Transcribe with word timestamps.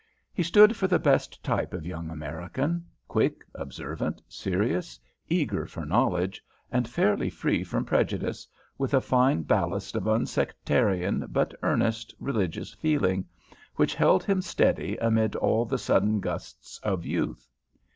He 0.33 0.41
stood 0.41 0.75
for 0.75 0.87
the 0.87 0.97
best 0.97 1.43
type 1.43 1.75
of 1.75 1.85
young 1.85 2.09
American, 2.09 2.85
quick, 3.07 3.45
observant, 3.53 4.19
serious, 4.27 4.99
eager 5.29 5.67
for 5.67 5.85
knowledge, 5.85 6.43
and 6.71 6.89
fairly 6.89 7.29
free 7.29 7.63
from 7.63 7.85
prejudice, 7.85 8.47
with 8.79 8.95
a 8.95 8.99
fine 8.99 9.43
ballast 9.43 9.95
of 9.95 10.05
unsectarian 10.07 11.27
but 11.31 11.53
earnest 11.61 12.15
religious 12.19 12.73
feeling, 12.73 13.27
which 13.75 13.93
held 13.93 14.23
him 14.23 14.41
steady 14.41 14.97
amid 14.99 15.35
all 15.35 15.65
the 15.65 15.77
sudden 15.77 16.19
gusts 16.19 16.79
of 16.79 17.05
youth. 17.05 17.47